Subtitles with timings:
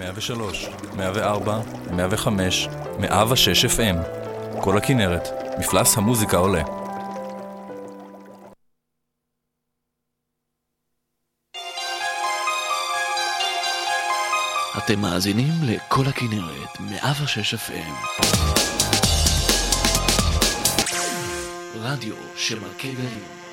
[0.00, 2.68] 103, 104, 105,
[3.00, 3.96] 106 FM.
[4.60, 6.62] כל הכנרת, מפלס המוזיקה עולה.
[14.78, 18.20] אתם מאזינים לכל הכנרת, 106 FM.
[21.74, 22.14] רדיו
[22.82, 23.00] גלים.
[23.00, 23.49] ערב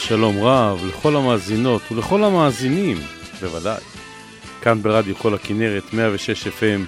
[0.00, 2.96] טוב ושלום רב לכל המאזינות ולכל המאזינים,
[3.40, 3.80] בוודאי.
[4.62, 6.80] כאן ברדיו כל הכנרת, 106 FM.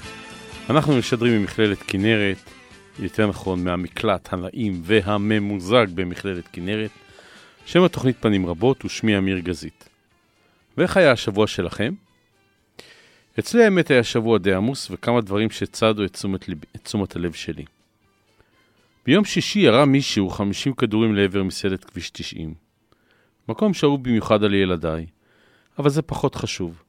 [0.70, 2.36] אנחנו משדרים ממכללת כנרת,
[2.98, 6.90] יותר נכון מהמקלט הנעים והממוזג במכללת כנרת.
[7.66, 9.88] שם התוכנית פנים רבות ושמי אמיר גזית.
[10.78, 11.94] ואיך היה השבוע שלכם?
[13.38, 17.32] אצלי האמת היה שבוע די עמוס וכמה דברים שצדו את תשומת, לב, את תשומת הלב
[17.32, 17.64] שלי.
[19.06, 22.61] ביום שישי ירה מישהו 50 כדורים לעבר מסעדת כביש 90.
[23.52, 25.06] מקום שאהוב במיוחד על ילדיי,
[25.78, 26.82] אבל זה פחות חשוב.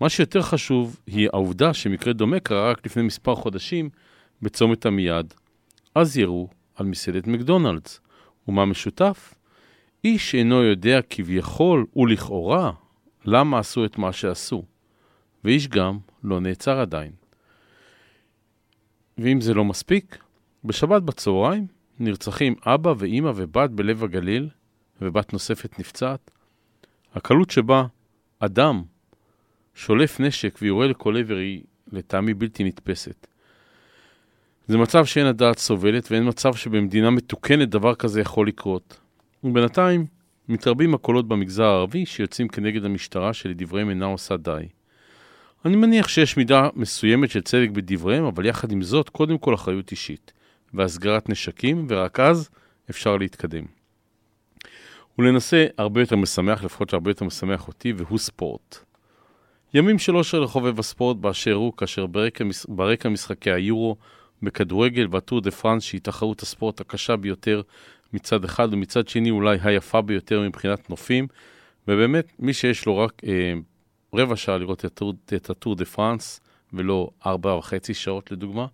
[0.00, 3.90] מה שיותר חשוב היא העובדה שמקרה דומה קרה רק לפני מספר חודשים
[4.42, 5.34] בצומת עמיעד.
[5.94, 8.00] אז ירו על מסעדת מקדונלדס.
[8.48, 9.34] ומה משותף?
[10.04, 12.72] איש אינו יודע כביכול ולכאורה
[13.24, 14.62] למה עשו את מה שעשו.
[15.44, 17.12] ואיש גם לא נעצר עדיין.
[19.18, 20.18] ואם זה לא מספיק,
[20.64, 21.66] בשבת בצהריים
[21.98, 24.48] נרצחים אבא ואימא ובת בלב הגליל,
[25.00, 26.30] ובת נוספת נפצעת.
[27.14, 27.86] הקלות שבה
[28.38, 28.82] אדם
[29.74, 31.62] שולף נשק ויורה לכל עבר היא
[31.92, 33.26] לטעמי בלתי נתפסת.
[34.66, 39.00] זה מצב שאין הדעת סובלת ואין מצב שבמדינה מתוקנת דבר כזה יכול לקרות.
[39.44, 40.06] ובינתיים
[40.48, 44.68] מתרבים הקולות במגזר הערבי שיוצאים כנגד המשטרה שלדבריהם אינה עושה די.
[45.64, 49.90] אני מניח שיש מידה מסוימת של צדק בדבריהם, אבל יחד עם זאת, קודם כל אחריות
[49.90, 50.32] אישית.
[50.74, 52.50] והסגרת נשקים, ורק אז
[52.90, 53.79] אפשר להתקדם.
[55.20, 58.78] ולנושא הרבה יותר משמח, לפחות שהרבה יותר משמח אותי, והוא ספורט.
[59.74, 63.96] ימים של אושר לחובב הספורט באשר הוא, כאשר ברקע, ברקע משחקי היורו
[64.42, 67.62] בכדורגל והטור דה פרנס, שהיא תחרות הספורט הקשה ביותר
[68.12, 71.26] מצד אחד, ומצד שני אולי היפה ביותר מבחינת נופים,
[71.88, 73.54] ובאמת, מי שיש לו רק אה,
[74.14, 75.02] רבע שעה לראות את
[75.34, 76.40] את הטור דה פרנס,
[76.72, 78.66] ולא ארבע וחצי שעות לדוגמה,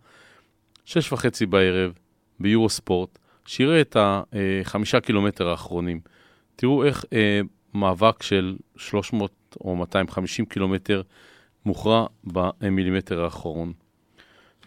[0.85, 1.93] שש וחצי בערב,
[2.41, 6.16] ביורו ספורט, שיראה את החמישה קילומטר האחרונים.
[6.57, 7.41] תראו איך אה,
[7.75, 11.03] מאבק של 300 או 250 קילומטר
[11.67, 13.73] מוכרע במילימטר האחרון.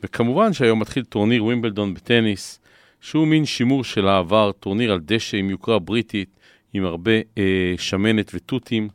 [0.03, 2.59] וכמובן שהיום מתחיל טורניר ווימבלדון בטניס,
[3.01, 6.39] שהוא מין שימור של העבר, טורניר על דשא עם יוקרה בריטית,
[6.73, 8.89] עם הרבה אה, שמנת ותותים,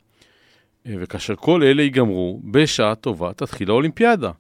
[0.87, 4.31] אה, וכאשר כל אלה ייגמרו, בשעה טובה תתחיל האולימפיאדה.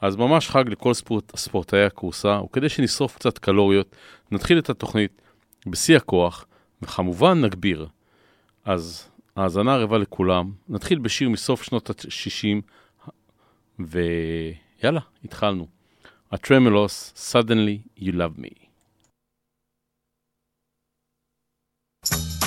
[0.00, 3.96] אז ממש חג לכל ספורט, ספורטאי הכורסה, וכדי שנשרוף קצת קלוריות,
[4.30, 5.22] נתחיל את התוכנית
[5.66, 6.46] בשיא הכוח,
[6.82, 7.86] וכמובן נגביר.
[8.64, 12.62] אז האזנה ערבה לכולם, נתחיל בשיר מסוף שנות ה-60,
[13.78, 15.66] ויאללה, התחלנו.
[16.32, 18.70] הטרמלוס, Suddenly You Love Me.
[22.02, 22.39] trample on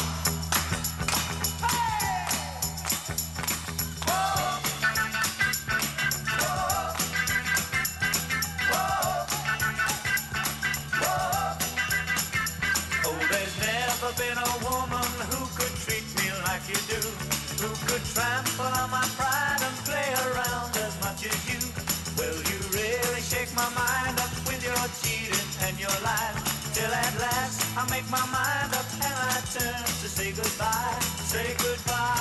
[27.76, 32.13] I make my mind up and I turn to say goodbye, say goodbye.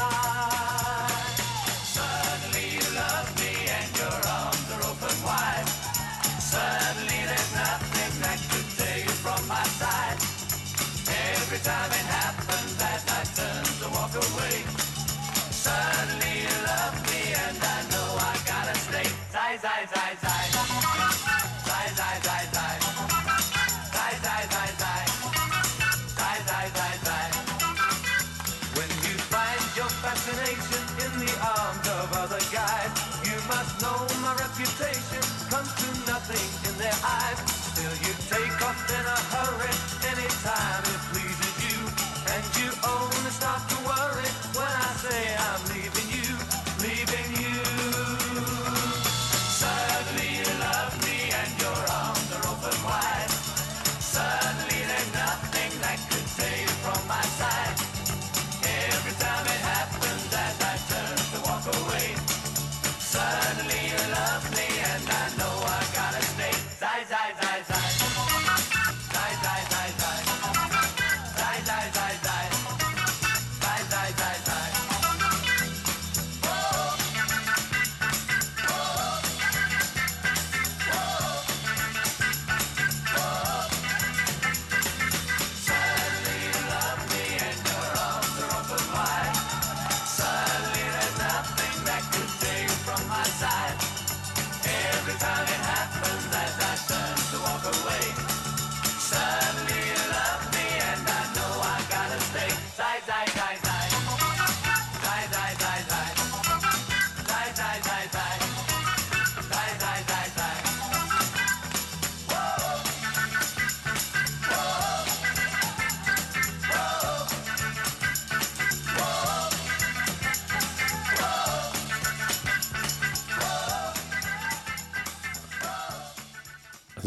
[36.22, 37.38] nothing in their eyes
[37.74, 39.74] till you take off in a hurry
[40.08, 40.91] anytime.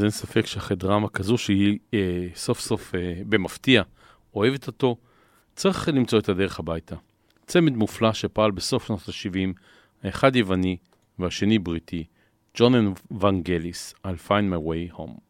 [0.05, 3.83] אין ספק שאחרי דרמה כזו שהיא אה, סוף סוף אה, במפתיע
[4.35, 4.97] אוהבת אותו,
[5.55, 6.95] צריך למצוא את הדרך הביתה.
[7.47, 9.59] צמד מופלא שפעל בסוף שנות ה-70,
[10.03, 10.77] האחד יווני
[11.19, 12.03] והשני בריטי,
[12.57, 12.91] ג'ונן
[13.21, 15.25] ונגליס, I'll find my way home.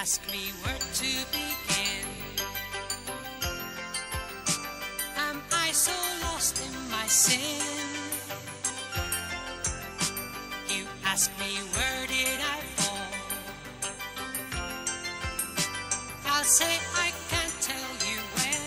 [0.00, 1.67] ask me where to begin.
[5.78, 5.92] so
[6.22, 7.62] lost in my sin.
[10.68, 13.12] You ask me, where did I fall?
[16.26, 16.74] I'll say,
[17.06, 18.64] I can't tell you when.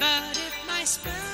[0.00, 1.33] But if my spirit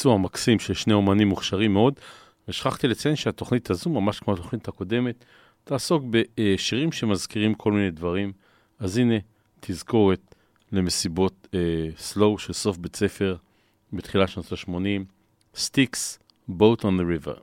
[0.00, 1.94] ביצוע מקסים של שני אומנים מוכשרים מאוד,
[2.48, 5.24] ושכחתי לציין שהתוכנית הזו, ממש כמו התוכנית הקודמת,
[5.64, 8.32] תעסוק בשירים שמזכירים כל מיני דברים.
[8.78, 9.14] אז הנה,
[9.60, 10.34] תזכורת
[10.72, 11.48] למסיבות
[11.96, 13.36] סלואו של סוף בית ספר
[13.92, 15.04] בתחילת שנות ה-80,
[15.56, 16.18] Sticks,
[16.50, 17.38] Boat on the River.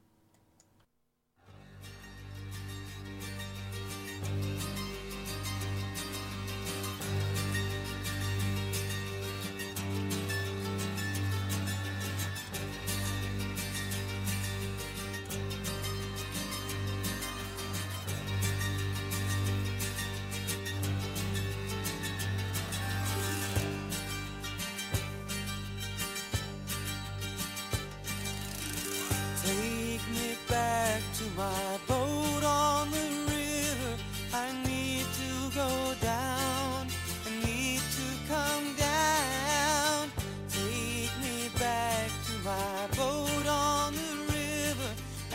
[31.38, 33.94] My boat on the river.
[34.34, 36.88] I need to go down.
[37.27, 40.10] I need to come down.
[40.50, 44.91] Take me back to my boat on the river,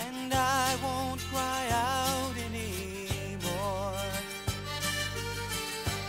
[0.09, 3.95] and I won't cry out anymore.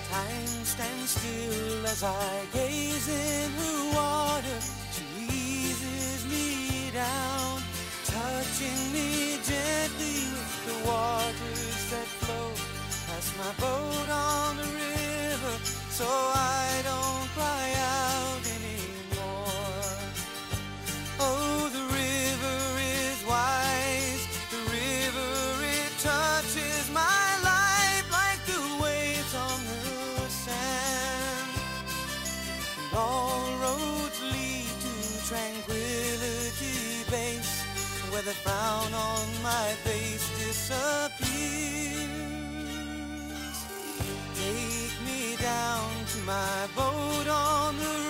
[0.09, 3.72] Time stands still as I gaze in her
[13.43, 15.53] my boat on the river,
[15.89, 17.67] so I don't cry
[17.99, 19.91] out anymore.
[21.19, 24.23] Oh, the river is wise.
[24.53, 25.31] The river,
[25.75, 31.51] it touches my life like the waves on the sand.
[32.79, 34.93] And all roads lead to
[35.27, 37.55] tranquility base,
[38.11, 41.92] where the frown on my face disappears.
[45.43, 48.02] Down to my boat on the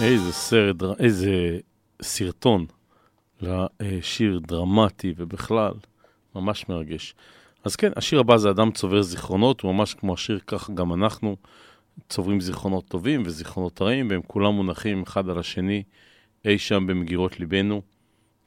[0.00, 1.58] איזה סרט, איזה
[2.02, 2.66] סרטון
[3.40, 5.72] לשיר דרמטי ובכלל,
[6.34, 7.14] ממש מרגש.
[7.64, 11.36] אז כן, השיר הבא זה אדם צובר זיכרונות, הוא ממש כמו השיר, כך גם אנחנו
[12.08, 15.82] צוברים זיכרונות טובים וזיכרונות רעים, והם כולם מונחים אחד על השני
[16.44, 17.82] אי שם במגירות ליבנו.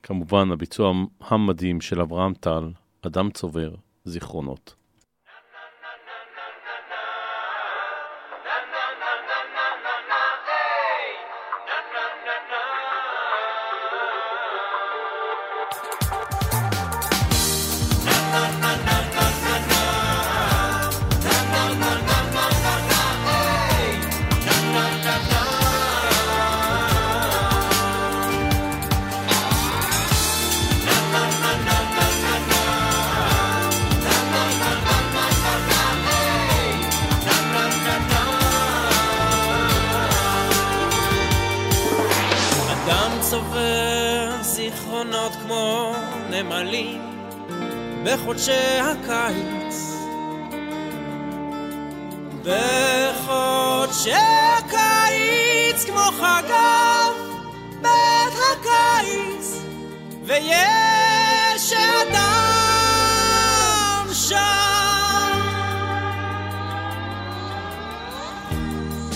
[0.04, 3.76] כמובן, הביצוע המדהים של אברהם טל, אדם צובר
[4.06, 4.79] זיכרונות.
[46.50, 47.02] נמלים
[48.04, 49.76] בחודשי הקיץ.
[52.44, 54.14] בחודשי
[54.58, 57.14] הקיץ כמו חגב
[57.82, 59.62] בית הקיץ
[60.26, 62.48] ויש אדם
[64.14, 65.40] שם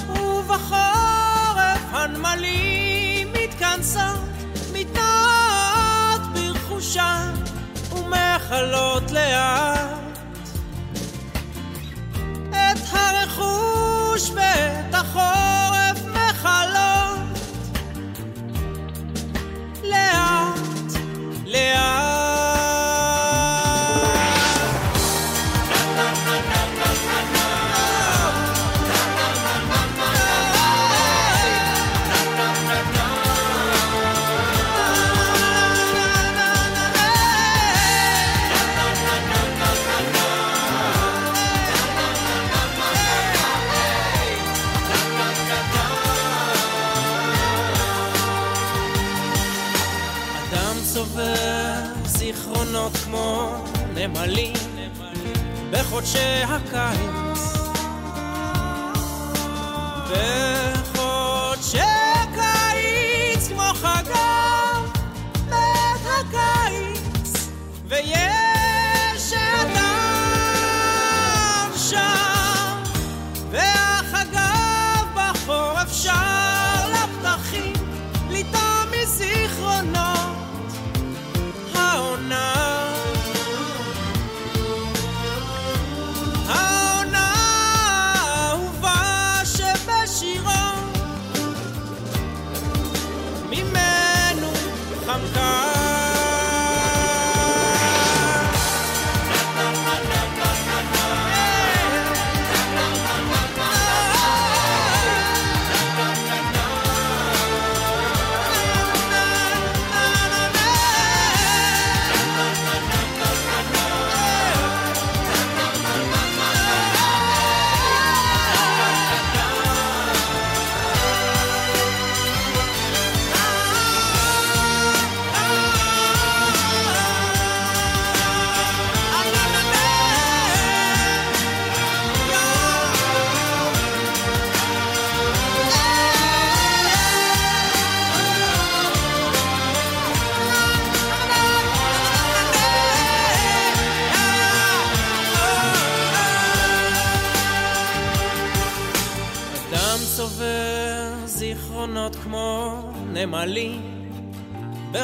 [0.09, 4.32] ובחורף הנמלים מתכנסות,
[6.83, 7.33] ברכושן
[7.91, 9.72] ומכלות לאט
[55.93, 57.53] בחודשי הקיץ.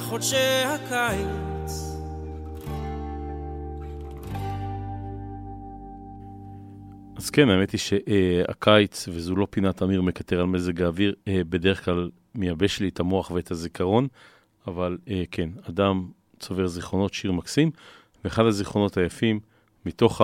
[0.10, 1.72] בחודשי הקיץ.
[7.15, 11.86] אז כן, האמת היא שהקיץ, וזו לא פינת אמיר מקטר על מזג האוויר, אה, בדרך
[11.86, 14.08] כלל מייבש לי את המוח ואת הזיכרון,
[14.67, 17.72] אבל אה, כן, אדם צובר זיכרונות, שיר מקסים,
[18.24, 19.39] ואחד הזיכרונות היפים,
[19.86, 20.22] מתוך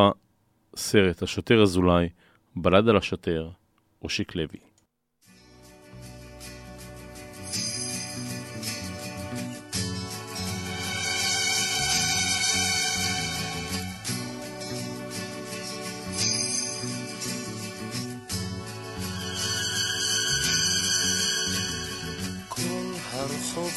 [0.73, 2.09] הסרט השוטר אזולאי,
[2.55, 3.49] בלד על השוטר,
[4.01, 4.64] אושיק לוי.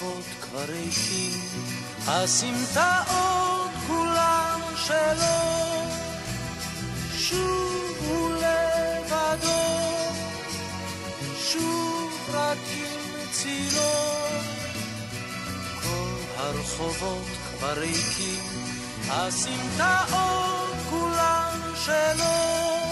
[0.01, 1.41] הרחובות כבר ריקים,
[2.07, 5.85] הסמטאות כולן שלו,
[7.19, 9.65] שוב הוא לבדו,
[11.39, 13.93] שוב רק עם צילו.
[15.83, 17.27] כל הרחובות
[17.59, 18.45] כבר ריקים,
[19.09, 22.88] הסמטאות כולן שלו.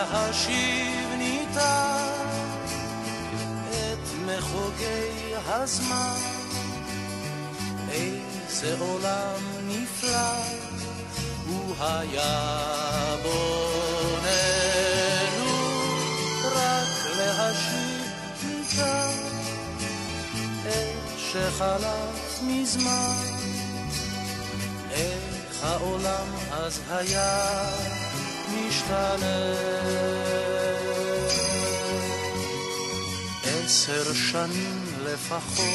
[0.00, 2.26] להשיב ניתן
[3.68, 6.20] את מחוגי הזמן,
[7.90, 10.42] איזה עולם נפלא
[11.46, 14.30] הוא היה בוננו,
[16.44, 18.10] רק להשיב
[18.44, 19.18] ניתן
[20.66, 23.24] את שחלף מזמן.
[24.90, 27.62] איך העולם אז היה
[28.68, 29.40] משתנה.
[33.44, 35.66] עשר שנים לפחות,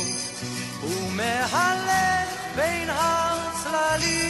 [0.82, 4.24] הוא מהלך בין הצללים,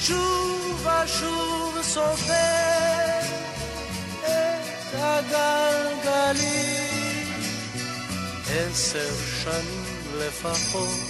[0.00, 3.20] שוב ושוב סופר
[4.20, 6.40] את הגלגלים.
[8.50, 11.00] עשר שנים לפחות,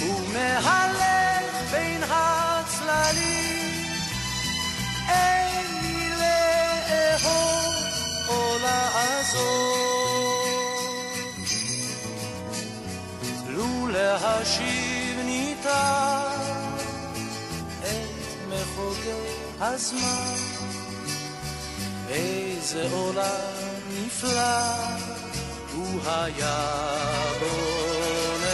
[0.00, 3.55] הוא מהלך בין הצללים.
[7.24, 7.74] לאהוב
[8.28, 10.16] או לעזוב.
[13.48, 16.40] לו להשיב ניתן
[17.80, 18.10] את
[18.48, 19.10] מחוגי
[19.60, 20.34] הזמן,
[22.08, 24.66] איזה עולם נפלא
[25.72, 26.66] הוא היה
[27.40, 28.46] בונה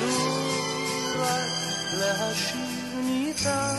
[0.00, 0.38] לו
[1.18, 1.50] רק
[1.92, 3.76] להשיב ניתן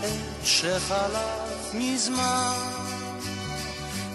[0.00, 2.54] את שחלם מזמן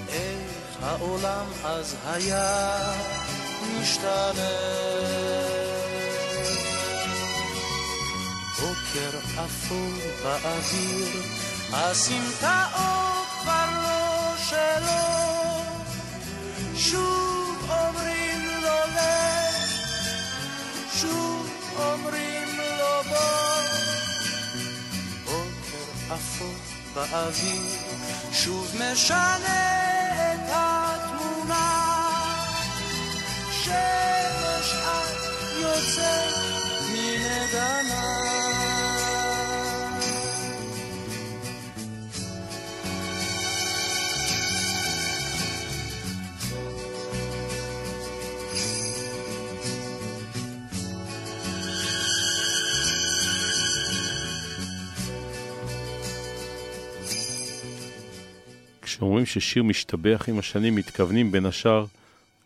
[0.10, 2.78] איך העולם אז היה
[3.82, 4.58] משתנה.
[8.60, 9.92] בוקר אפור
[10.24, 11.22] באוויר
[11.74, 15.28] הסמטאות כבר לא שלו.
[16.76, 19.68] שוב אומרים לו לך
[21.02, 23.62] שוב אומרים לו בוא
[25.26, 27.62] בוקר אפור באוויר.
[28.32, 29.38] שוב משנה
[30.34, 31.70] את התמונה.
[33.52, 35.18] שמש את
[35.62, 36.34] יוצאת
[36.92, 37.97] מנגנה
[58.98, 61.86] כשאומרים ששיר משתבח עם השנים, מתכוונים בין השאר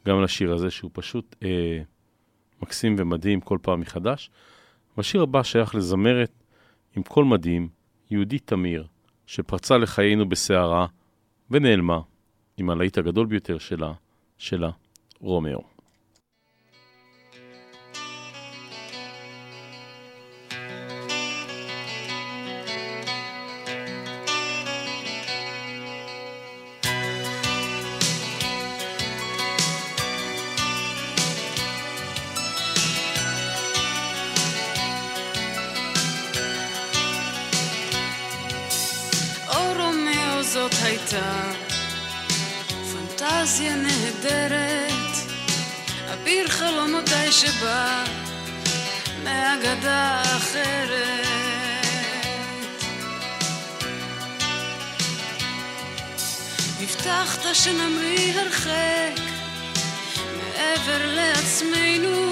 [0.08, 1.82] גם לשיר הזה, שהוא פשוט אה,
[2.62, 4.30] מקסים ומדהים כל פעם מחדש.
[4.98, 6.32] והשיר הבא שייך לזמרת
[6.96, 7.70] עם קול מדהים,
[8.10, 8.88] יהודית תמיר,
[9.26, 10.86] שפרצה לחיינו בסערה
[11.52, 12.00] ונעלמה
[12.58, 13.94] עם הלהיט הגדול ביותר שלה,
[14.38, 14.70] שלה,
[15.20, 15.71] רומאו.
[57.22, 59.22] הבטחת שנמריא הרחק
[60.38, 62.32] מעבר לעצמנו,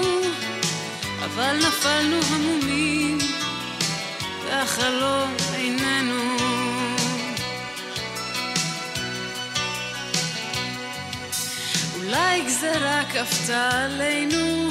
[1.24, 3.18] אבל נפלנו המומים
[4.44, 6.36] והחלום איננו.
[11.96, 14.70] אולי גזרה כפתה עלינו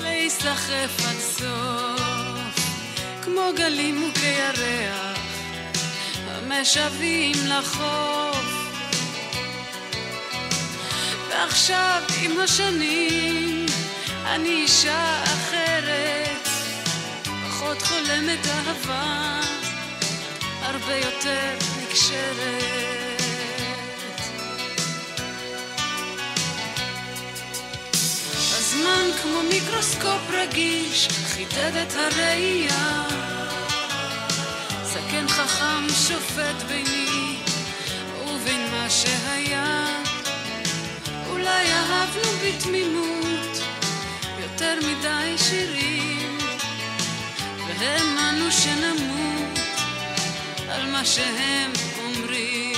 [0.00, 2.66] להיסחף עד סוף,
[3.22, 5.18] כמו גלים מוכי ירח
[6.28, 8.29] המשוועים לחוף.
[11.40, 13.66] ועכשיו עם השנים
[14.24, 16.48] אני אישה אחרת,
[17.46, 19.40] פחות חולמת אהבה,
[20.62, 23.20] הרבה יותר נקשרת.
[28.58, 33.04] הזמן כמו מיקרוסקופ רגיש, חידד את הראייה.
[34.82, 37.36] זקן חכם שופט ביני
[38.26, 40.09] ובין מה שהיה.
[41.40, 43.58] אולי אהבנו בתמימות
[44.38, 46.38] יותר מדי שירים,
[47.66, 49.58] והאמנו שנמות
[50.68, 52.70] על מה שהם אומרים.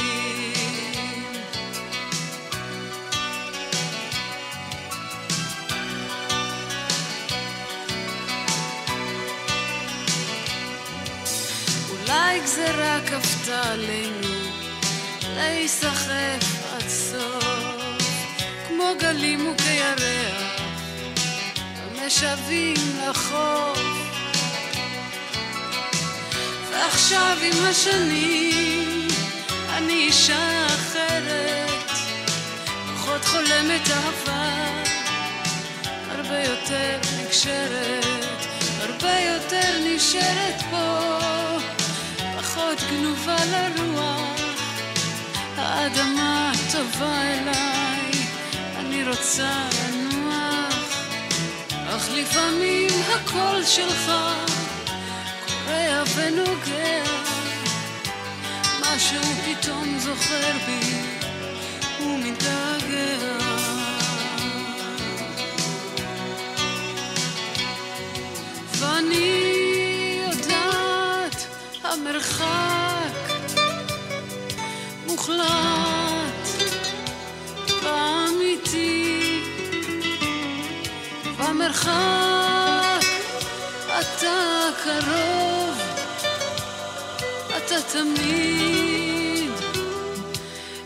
[11.90, 14.28] אולי גזרה כפתה עלינו
[15.22, 16.61] להיסחף
[18.82, 20.60] כמו גלים וכירח
[21.90, 22.76] המשוועים
[23.08, 23.78] לחוף.
[26.70, 29.08] ועכשיו עם השנים
[29.68, 31.90] אני אישה אחרת,
[32.94, 34.50] פחות חולמת אהבה,
[36.10, 38.04] הרבה יותר נקשרת,
[38.80, 41.18] הרבה יותר נשארת פה.
[42.38, 44.40] פחות גנובה לרוח,
[45.56, 48.01] האדמה טובה אליי,
[49.08, 50.96] רוצה לנוח,
[51.88, 54.12] אך לפעמים הקול שלך
[55.72, 57.04] קורע ונוגע,
[58.80, 60.80] משהו פתאום זוכר בי
[62.00, 63.38] ומתגעגע.
[68.78, 71.46] ואני יודעת
[71.84, 73.32] המרחק
[75.06, 76.41] מוחלט
[78.72, 79.42] ואמיתי
[81.38, 83.02] במרחק.
[84.00, 85.78] אתה קרוב
[87.56, 89.50] אתה תמיד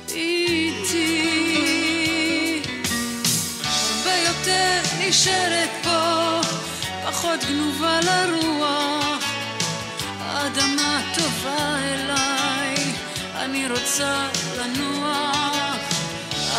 [0.09, 1.42] איתי.
[3.62, 6.40] הרבה יותר נשארת פה
[7.07, 9.25] פחות גנובה לרוח,
[10.20, 12.77] האדמה טובה אליי,
[13.35, 15.55] אני רוצה לנוח,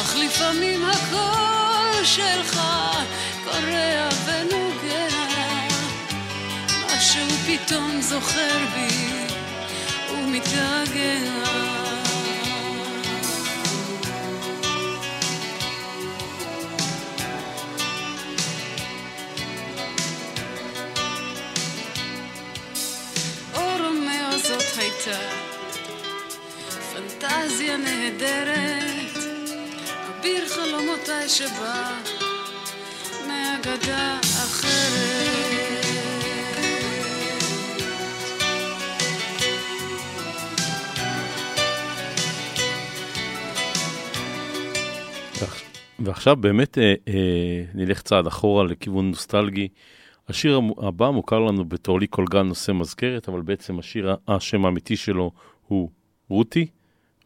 [0.07, 2.61] אך לפעמים הקול שלך
[3.43, 5.07] קורע ונוגע,
[6.85, 9.09] משהו פתאום זוכר בי
[10.11, 11.57] ומתגעגע.
[24.77, 25.19] הייתה
[26.93, 29.16] פנטזיה נהדרת,
[30.27, 31.99] אביר חלומותיי שבא
[33.27, 35.85] מאגדה אחרת.
[45.39, 45.63] ועכ-
[45.99, 49.67] ועכשיו באמת אה, אה, נלך צעד אחורה לכיוון נוסטלגי.
[50.29, 54.97] השיר הבא מוכר לנו בתור לי כל גן נושא מזכרת, אבל בעצם השיר, השם האמיתי
[54.97, 55.31] שלו
[55.67, 55.89] הוא
[56.29, 56.67] רותי,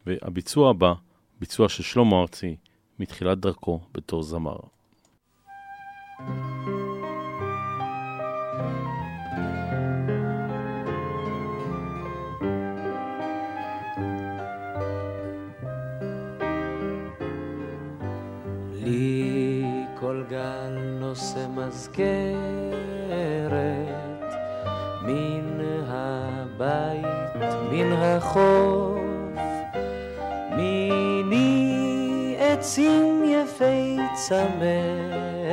[0.06, 0.92] והביצוע הבא,
[1.40, 2.56] ביצוע של שלמה ארצי,
[2.98, 4.56] מתחילת דרכו בתור זמר.
[18.84, 19.64] לי
[20.00, 22.72] כל גל נושא מזכרת
[25.02, 27.36] מן הבית,
[27.72, 29.01] מן החוף,
[32.72, 35.48] עצים יפי צמרת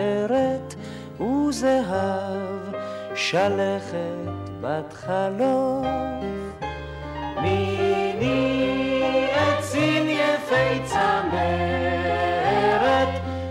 [1.22, 2.74] וזהב
[3.16, 5.86] שלכת בת חלוף.
[7.42, 12.02] מיני עצים יפי צמרת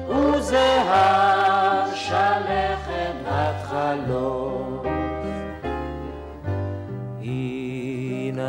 [0.08, 4.68] וזהב שלכת בת חלוף.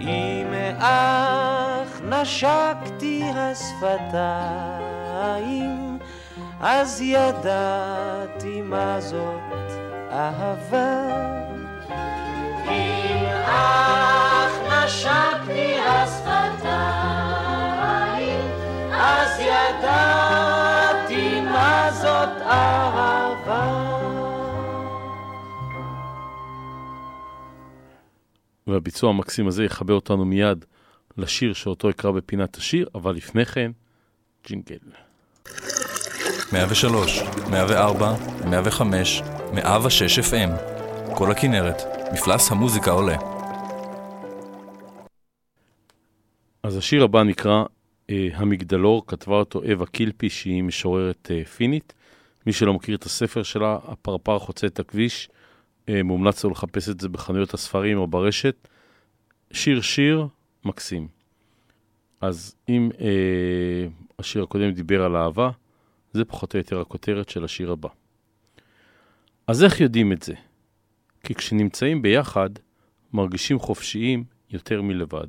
[0.00, 4.38] אם אך נשקתי השפתיים,
[6.60, 9.72] אז ידעתי מה זאת
[10.12, 11.06] אהבה.
[12.68, 16.46] אם אך נשקתי השפתיים,
[18.92, 20.55] אז ידעתי.
[28.66, 30.64] והביצוע המקסים הזה יחבר אותנו מיד
[31.16, 33.70] לשיר שאותו אקרא בפינת השיר, אבל לפני כן,
[34.46, 34.78] ג'ינגל.
[36.52, 38.14] 103, 104,
[38.50, 39.22] 105,
[39.54, 40.50] 106 FM.
[41.16, 41.82] כל הכנרת,
[42.12, 43.16] מפלס המוזיקה עולה.
[46.62, 47.64] אז השיר הבא נקרא
[48.10, 51.92] אה, המגדלור, כתבה אותו אווה קילפי, שהיא משוררת אה, פינית.
[52.46, 55.28] מי שלא מכיר את הספר שלה, הפרפר חוצה את הכביש,
[55.88, 58.68] אה, מומלץ לו לחפש את זה בחנויות הספרים או ברשת.
[59.52, 60.26] שיר שיר
[60.64, 61.08] מקסים.
[62.20, 63.86] אז אם אה,
[64.18, 65.50] השיר הקודם דיבר על אהבה,
[66.12, 67.88] זה פחות או יותר הכותרת של השיר הבא.
[69.46, 70.34] אז איך יודעים את זה?
[71.24, 72.50] כי כשנמצאים ביחד,
[73.12, 75.26] מרגישים חופשיים יותר מלבד.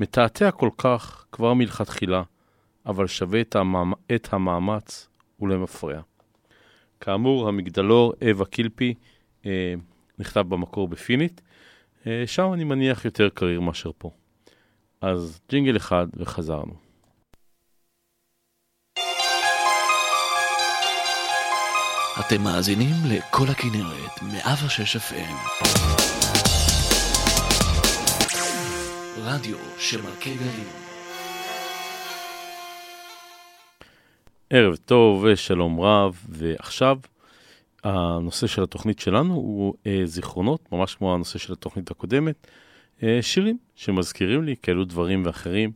[0.00, 2.22] מתעתע כל כך כבר מלכתחילה,
[2.86, 3.92] אבל שווה את, המאמ...
[4.14, 5.09] את המאמץ
[5.40, 6.00] ולמפרע.
[7.00, 8.94] כאמור, המגדלור אווה קילפי
[9.46, 9.74] אה,
[10.18, 11.40] נכתב במקור בפינית,
[12.06, 14.10] אה, שם אני מניח יותר קריר מאשר פה.
[15.00, 16.74] אז ג'ינגל אחד וחזרנו.
[22.20, 25.60] אתם מאזינים לכל הכנרת, 106 FM.
[29.16, 30.89] רדיו שמלכי גלים.
[34.52, 36.98] ערב טוב ושלום רב, ועכשיו
[37.84, 42.46] הנושא של התוכנית שלנו הוא אה, זיכרונות, ממש כמו הנושא של התוכנית הקודמת,
[43.02, 45.72] אה, שירים שמזכירים לי כאלו דברים ואחרים,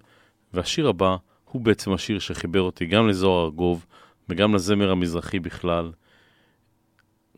[0.53, 1.17] והשיר הבא
[1.51, 3.87] הוא בעצם השיר שחיבר אותי גם לזוהר ארגוב
[4.29, 5.93] וגם לזמר המזרחי בכלל.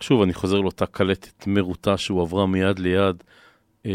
[0.00, 3.24] שוב, אני חוזר לאותה קלטת מרוטה שהועברה מיד ליד
[3.86, 3.92] אה,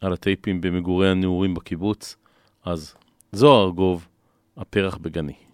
[0.00, 2.16] על הטייפים במגורי הנעורים בקיבוץ,
[2.64, 2.94] אז
[3.32, 4.08] זוהר ארגוב,
[4.56, 5.49] הפרח בגני.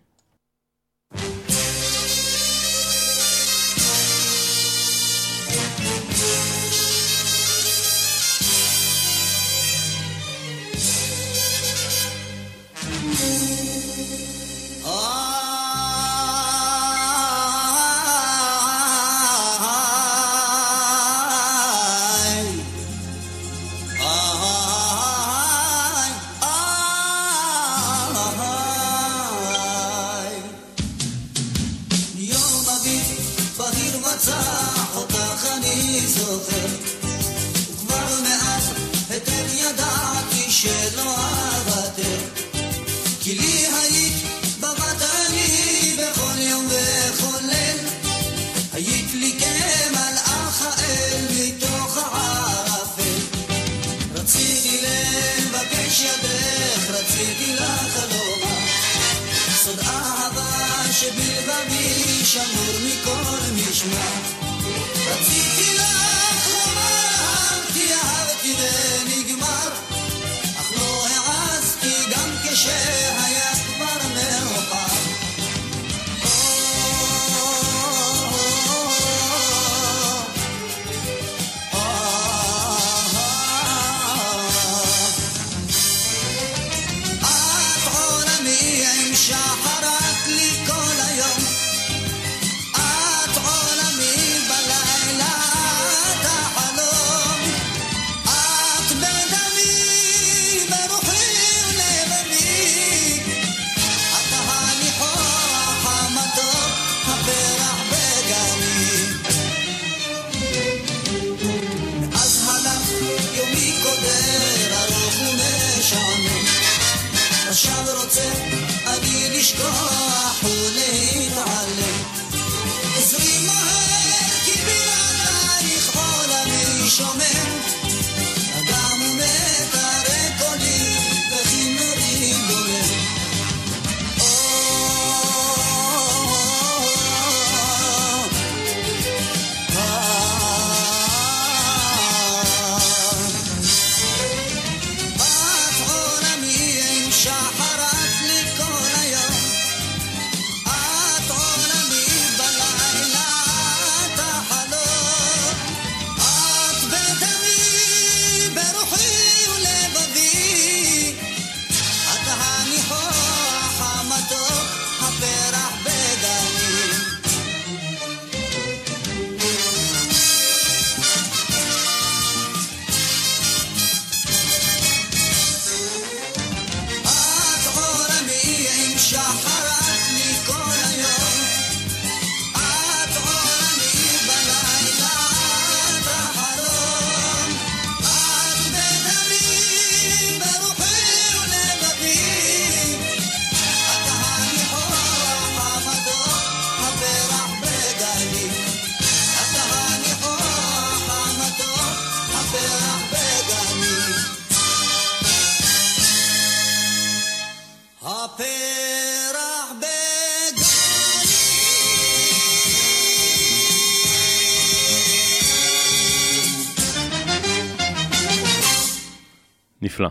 [219.97, 220.09] נפלא.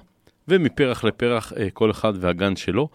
[0.47, 2.89] ומפרח לפרח אה, כל אחד והגן שלו.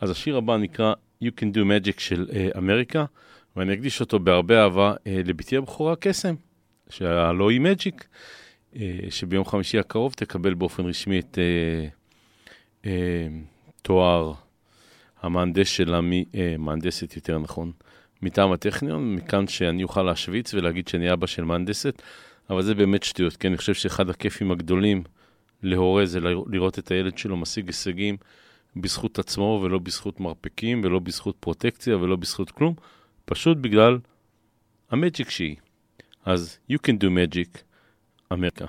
[0.00, 0.94] אז השיר הבא נקרא
[1.24, 3.04] You Can Do Magic של אה, אמריקה,
[3.56, 6.34] ואני אקדיש אותו בהרבה אהבה אה, לבתי הבכורה קסם,
[6.90, 8.06] שהלא היא מג'יק,
[9.10, 11.38] שביום חמישי הקרוב תקבל באופן רשמי את
[13.82, 14.32] תואר
[15.22, 16.00] המהנדס שלה,
[16.58, 17.72] מהנדסת יותר נכון,
[18.22, 22.02] מטעם הטכניון, מכאן שאני אוכל להשוויץ ולהגיד שאני אבא של מהנדסת,
[22.50, 25.02] אבל זה באמת שטויות, כי אני חושב שאחד הכיפים הגדולים
[25.62, 28.16] להורה זה לראות את הילד שלו משיג הישגים
[28.76, 32.74] בזכות עצמו ולא בזכות מרפקים ולא בזכות פרוטקציה ולא בזכות כלום,
[33.24, 33.98] פשוט בגלל
[34.90, 35.56] המג'יק שהיא.
[36.24, 37.58] אז you can do magic,
[38.32, 38.66] אמריקה.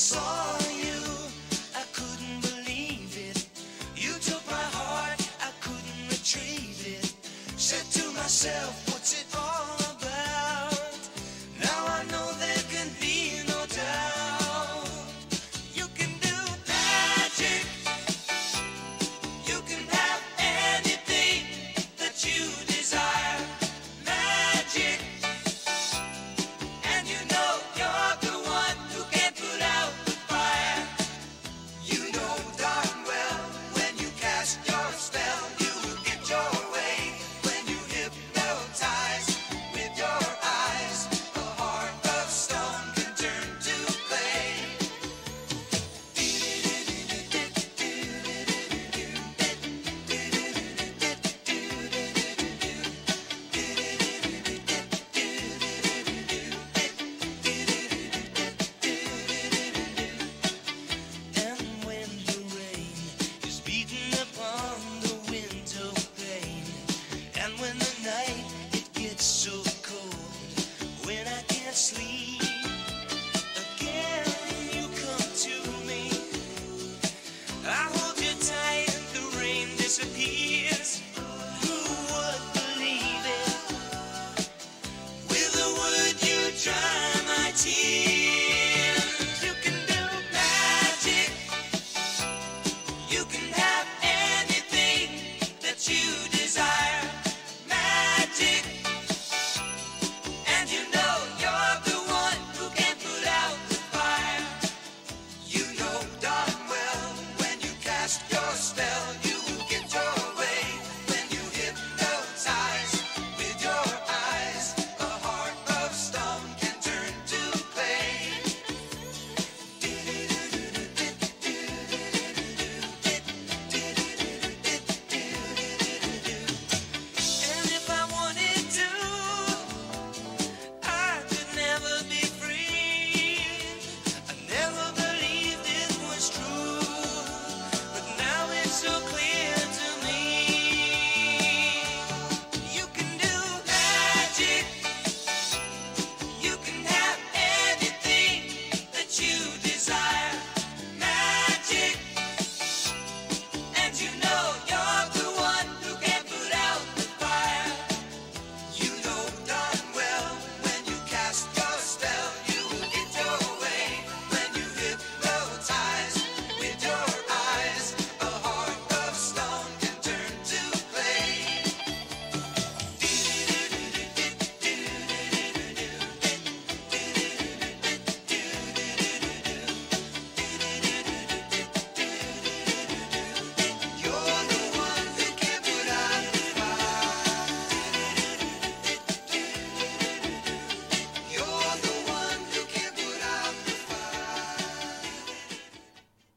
[0.00, 1.02] saw you,
[1.76, 3.46] I couldn't believe it.
[3.94, 7.12] You took my heart, I couldn't retrieve it.
[7.60, 8.79] Said to myself,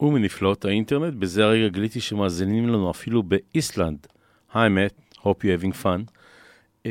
[0.04, 1.14] ומנפלאות האינטרנט.
[1.14, 4.08] בזה הרגע גיליתי שמאזינים לנו אפילו באיסלנד.
[4.54, 6.12] היי מאט, hope you having fun.
[6.84, 6.88] Uh,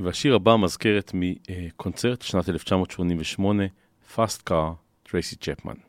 [0.00, 3.64] והשיר הבא מזכרת מקונצרט אה, שנת 1988,
[4.14, 4.54] Fast Car,
[5.02, 5.83] טרייסי צ'פמן.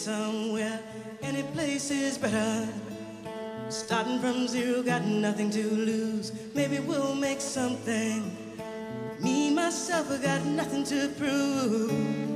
[0.00, 0.80] somewhere,
[1.22, 2.66] any place is better.
[3.68, 6.32] Starting from zero, got nothing to lose.
[6.54, 8.34] Maybe we'll make something.
[9.20, 12.29] Me, myself, I got nothing to prove.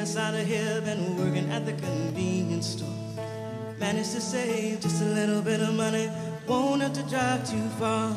[0.00, 2.88] us out of here, been working at the convenience store.
[3.78, 6.10] Managed to save just a little bit of money,
[6.46, 8.10] won't have to drive too far.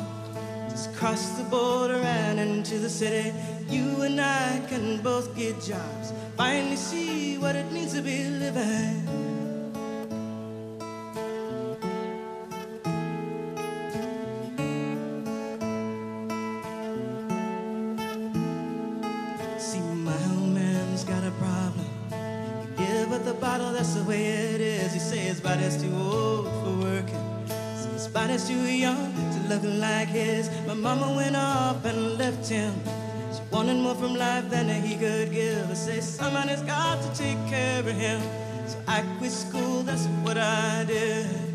[0.70, 3.32] Just cross the border and into the city.
[3.68, 9.23] You and I can both get jobs, finally see what it means to be living.
[28.46, 30.50] too young to look like his.
[30.66, 32.74] My mama went off and left him.
[33.34, 35.70] She wanted more from life than he could give.
[35.70, 38.20] I say somebody's got to take care of him.
[38.66, 41.54] So I quit school, that's what I did.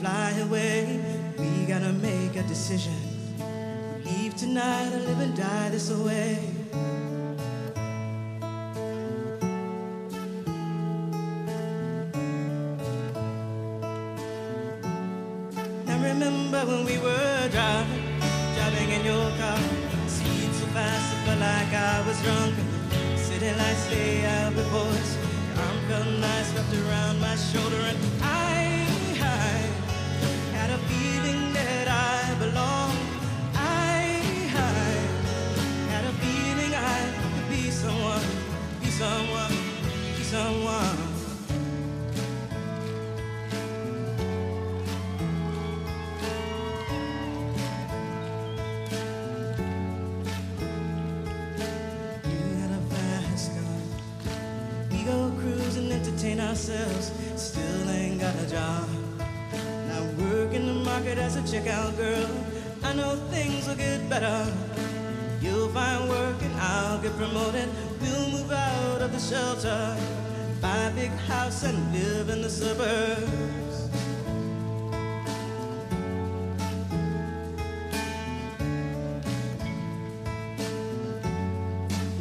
[0.00, 0.77] fly away
[1.78, 2.98] Gotta make a decision.
[4.04, 6.40] Leave tonight or live and die this way.
[16.02, 18.02] Remember when we were driving,
[18.56, 19.60] driving in your car.
[20.58, 22.56] So fast, it felt like I was drunk.
[23.16, 23.86] City lights
[24.26, 24.52] out.
[24.52, 28.84] Your arm felt nice wrapped around my shoulder, and I,
[29.22, 31.47] I had a feeling
[55.38, 57.12] cruise and entertain ourselves.
[57.36, 58.88] Still ain't got a job.
[59.86, 62.28] Now work in the market as a checkout girl.
[62.82, 64.52] I know things will get better.
[65.40, 67.68] You'll find work and I'll get promoted.
[68.00, 69.96] We'll move out of the shelter,
[70.60, 73.88] buy a big house and live in the suburbs.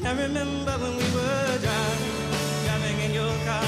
[0.04, 2.18] I remember when we were driving,
[2.66, 3.64] driving in your car.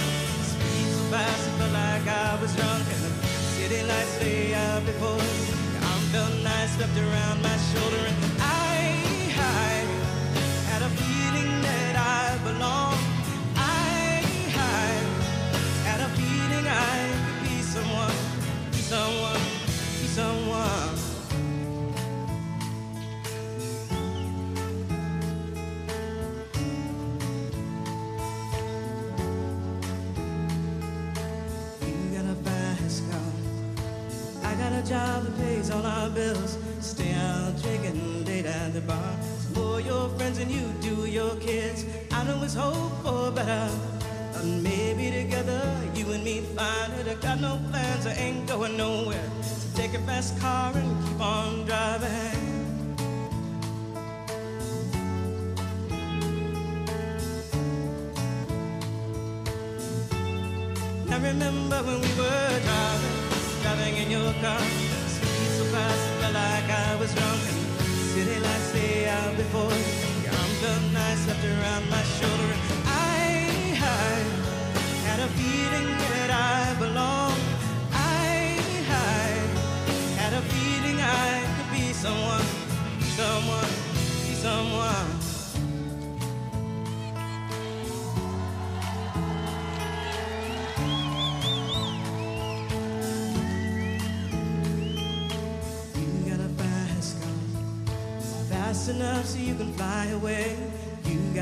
[0.50, 2.86] Speed so fast, it felt like I was drunk.
[2.94, 3.12] And the
[3.54, 5.50] city lights lay out before us.
[5.74, 8.29] Your arm felt nice, wrapped around my shoulder.
[61.82, 64.60] Remember when we were driving, driving in your car.
[64.60, 67.42] Speed so fast, it felt like I was drunk.
[67.52, 67.66] And
[68.12, 69.72] city lights lay out before.
[70.24, 72.29] Your arm felt nice wrapped around my shoulder.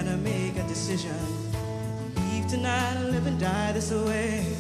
[0.08, 1.12] Gotta make a decision.
[2.16, 4.57] Leave tonight live and die this way.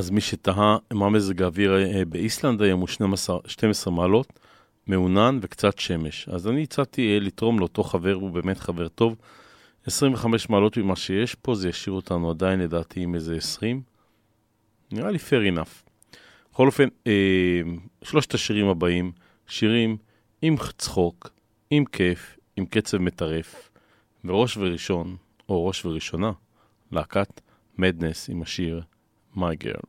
[0.00, 4.40] אז מי שתהה מה מזג האוויר אה, באיסלנד היום הוא 12, 12 מעלות,
[4.86, 6.28] מעונן וקצת שמש.
[6.28, 9.16] אז אני הצעתי אה, לתרום לאותו חבר, הוא באמת חבר טוב.
[9.86, 13.82] 25 מעלות ממה שיש פה, זה ישאיר אותנו עדיין לדעתי עם איזה 20.
[14.92, 15.90] נראה לי fair enough.
[16.52, 17.60] בכל אופן, אה,
[18.02, 19.12] שלושת השירים הבאים,
[19.46, 19.96] שירים
[20.42, 21.30] עם צחוק,
[21.70, 23.70] עם כיף, עם קצב מטרף,
[24.24, 25.16] וראש וראשון,
[25.48, 26.32] או ראש וראשונה,
[26.92, 27.40] להקת
[27.78, 28.82] מדנס עם השיר
[29.40, 29.80] My Girl.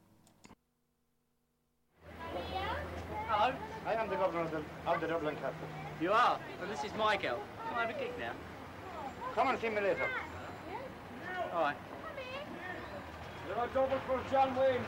[3.27, 3.53] Hello.
[3.85, 5.67] I am the governor of the, of the Dublin Castle.
[5.99, 6.39] You are?
[6.57, 7.37] Well, this is my girl.
[7.67, 8.31] Can I have a gig now?
[9.35, 10.07] Come and see me later.
[11.53, 11.75] All right.
[13.49, 14.85] There are double for John Wayne,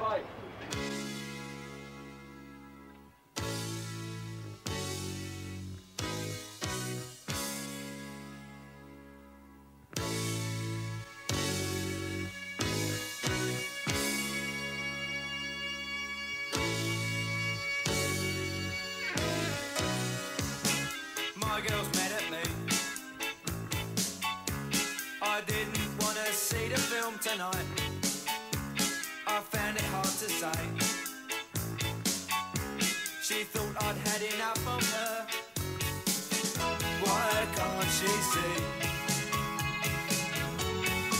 [38.33, 38.63] see.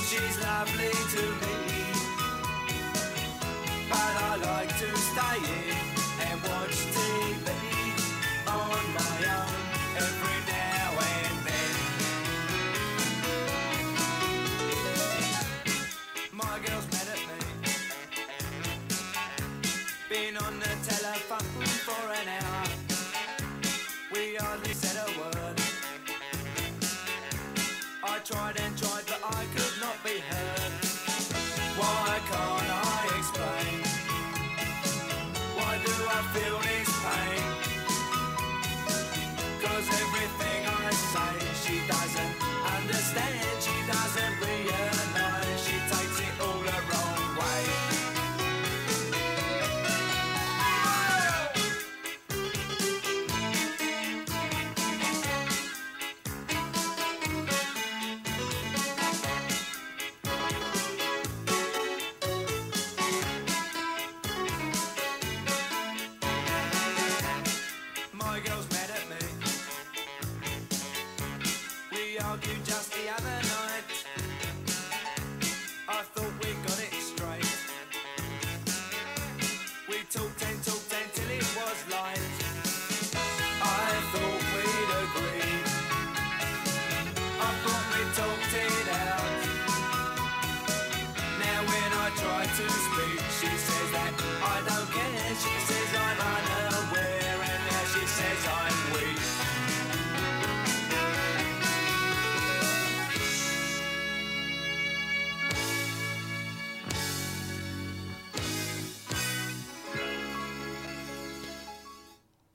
[0.08, 1.58] She's lovely to me,
[3.90, 5.73] but I like to stay here.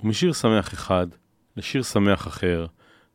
[0.09, 1.07] משיר שמח אחד
[1.57, 2.67] לשיר שמח אחר,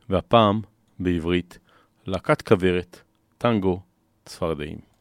[0.08, 0.60] והפעם
[0.98, 1.58] בעברית,
[2.06, 3.02] להקת כוורת,
[3.38, 3.80] טנגו,
[4.24, 4.93] צפרדעים.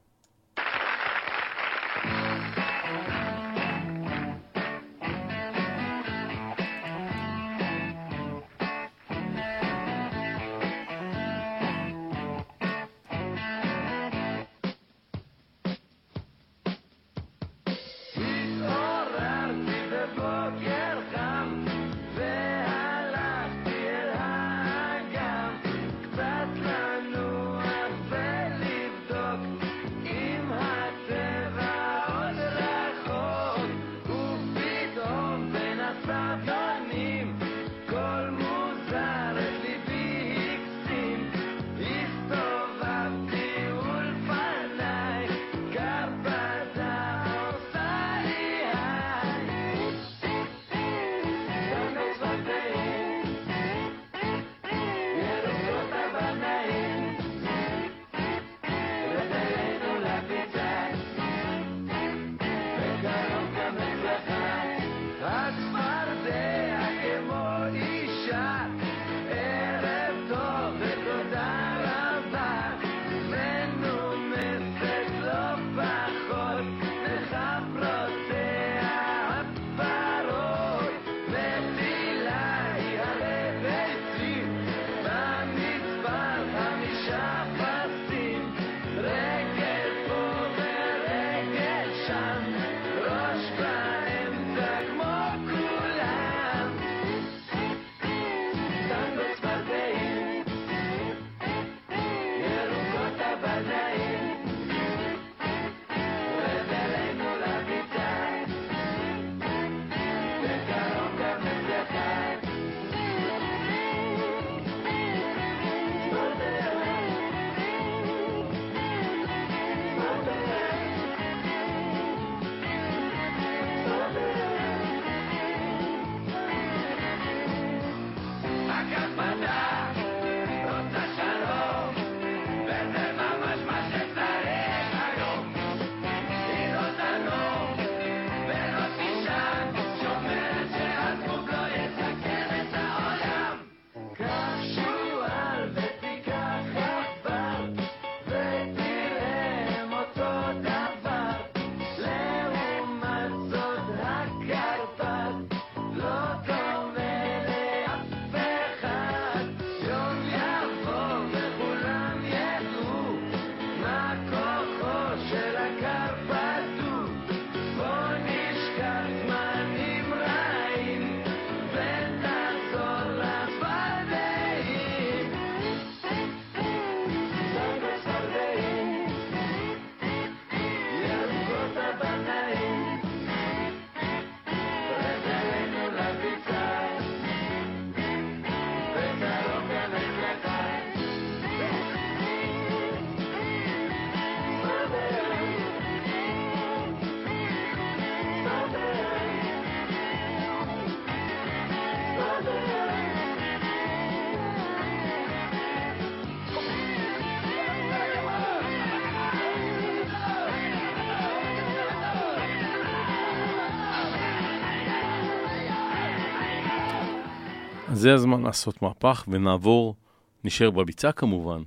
[217.94, 219.96] זה הזמן לעשות מהפך ונעבור,
[220.44, 221.64] נשאר בביצה כמובן,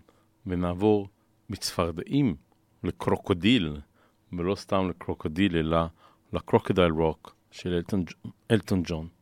[0.47, 1.09] ונעבור
[1.51, 2.37] מצפרדעים
[2.85, 3.77] לקרוקודיל,
[4.33, 5.79] ולא סתם לקרוקודיל, אלא
[6.33, 8.05] ל Crocodile Rock של אלטון,
[8.51, 9.16] אלטון ג'ון.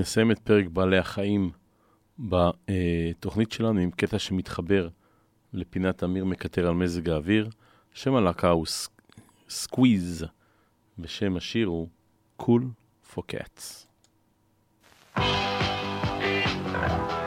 [0.00, 1.50] נסיים את פרק בעלי החיים
[2.18, 4.88] בתוכנית שלנו עם קטע שמתחבר
[5.52, 7.50] לפינת אמיר מקטר על מזג האוויר.
[7.94, 8.66] שם הלהקה הוא
[9.48, 10.26] Squeeze,
[10.98, 11.88] ושם השיר הוא
[12.42, 12.62] Cool
[13.14, 13.86] for Cats.
[16.72, 17.19] thank you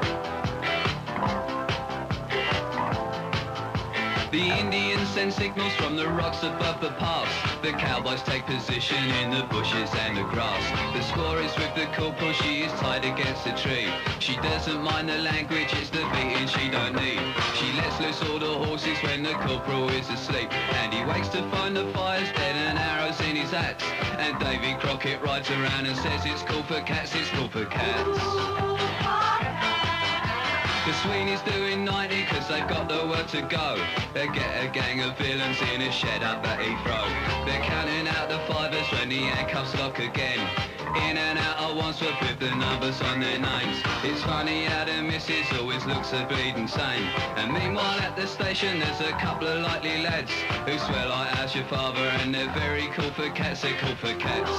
[4.34, 7.30] The Indians send signals from the rocks above the pass.
[7.62, 10.66] The cowboys take position in the bushes and the grass.
[10.92, 13.94] The score is with the corporal, she is tied against a tree.
[14.18, 17.22] She doesn't mind the language, it's the beating she don't need.
[17.54, 20.52] She lets loose all the horses when the corporal is asleep.
[20.82, 23.84] And he wakes to find the fire's dead and arrows in his axe.
[24.18, 28.73] And Davy Crockett rides around and says it's cool for cats, it's cool for cats.
[30.94, 33.84] The Sweeney's doing 90 cause they've got nowhere to go.
[34.14, 37.46] They get a gang of villains in a shed up at Heathrow.
[37.48, 40.38] They're counting out the fivers when the handcuffs lock again.
[41.10, 43.82] In and out once Wandsworth with the numbers on their names.
[44.04, 47.10] It's funny how the missus always looks a bleeding sane.
[47.38, 50.30] And meanwhile at the station there's a couple of likely lads
[50.68, 54.14] who swear like how's your father and they're very cool for cats, they're cool for
[54.20, 54.52] cats.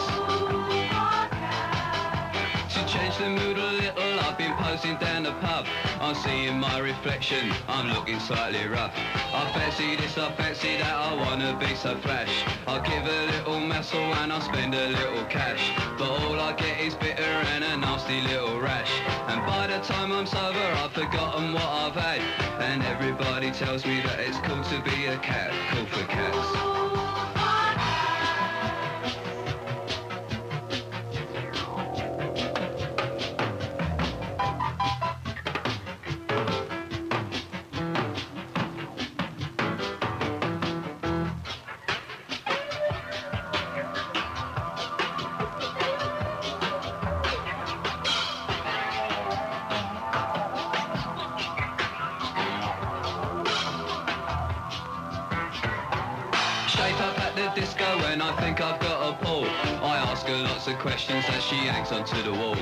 [2.75, 5.65] To change the mood a little I've been posing down the pub.
[6.01, 8.93] I'm seeing my reflection, I'm looking slightly rough.
[9.33, 12.45] I fancy this, I fancy that, I wanna be so flash.
[12.67, 15.63] I'll give a little muscle and I'll spend a little cash.
[15.97, 18.91] But all I get is bitter and a nasty little rash.
[19.29, 22.21] And by the time I'm sober, I've forgotten what I've had.
[22.61, 26.74] And everybody tells me that it's cool to be a cat, cool for cats.
[60.95, 62.55] Questions as she hangs onto the wall.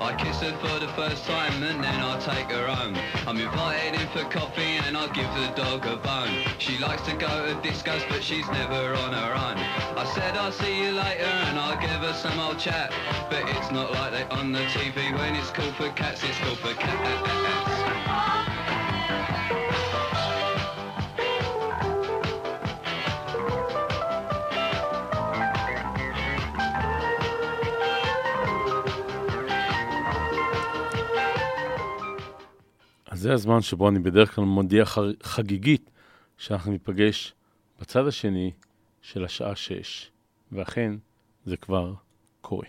[0.00, 2.94] I kiss her for the first time and then I take her home.
[3.26, 6.32] I'm invited in for coffee and I give the dog a bone.
[6.58, 9.58] She likes to go to discos but she's never on her own.
[9.98, 12.92] I said I'll see you later and I'll give her some old chat.
[13.28, 16.54] But it's not like they on the TV when it's cool for cats, it's cool
[16.54, 18.51] for cats.
[33.22, 34.84] זה הזמן שבו אני בדרך כלל מודיע
[35.22, 35.90] חגיגית
[36.36, 37.34] שאנחנו ניפגש
[37.80, 38.52] בצד השני
[39.00, 40.10] של השעה שש,
[40.52, 40.94] ואכן
[41.44, 41.94] זה כבר
[42.40, 42.66] קורה.